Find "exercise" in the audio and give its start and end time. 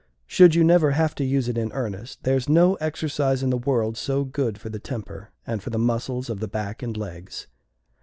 2.81-3.43